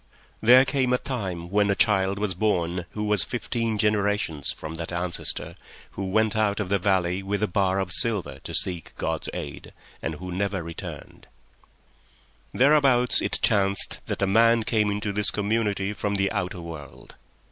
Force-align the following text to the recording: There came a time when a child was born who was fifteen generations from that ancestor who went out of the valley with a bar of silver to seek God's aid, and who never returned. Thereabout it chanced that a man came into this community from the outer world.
There 0.41 0.65
came 0.65 0.93
a 0.93 0.97
time 0.97 1.51
when 1.51 1.69
a 1.69 1.75
child 1.75 2.17
was 2.17 2.33
born 2.33 2.87
who 2.93 3.03
was 3.03 3.23
fifteen 3.23 3.77
generations 3.77 4.51
from 4.51 4.73
that 4.73 4.91
ancestor 4.91 5.53
who 5.91 6.05
went 6.05 6.35
out 6.35 6.59
of 6.59 6.69
the 6.69 6.79
valley 6.79 7.21
with 7.21 7.43
a 7.43 7.47
bar 7.47 7.77
of 7.77 7.91
silver 7.91 8.39
to 8.39 8.53
seek 8.55 8.93
God's 8.97 9.29
aid, 9.31 9.73
and 10.01 10.15
who 10.15 10.31
never 10.31 10.63
returned. 10.63 11.27
Thereabout 12.51 13.21
it 13.21 13.37
chanced 13.43 14.01
that 14.07 14.23
a 14.23 14.25
man 14.25 14.63
came 14.63 14.89
into 14.89 15.13
this 15.13 15.29
community 15.29 15.93
from 15.93 16.15
the 16.15 16.31
outer 16.31 16.61
world. 16.61 17.13